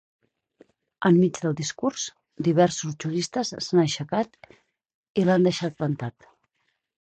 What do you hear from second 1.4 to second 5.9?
del discurs, diversos juristes s’han aixecat i l’han deixat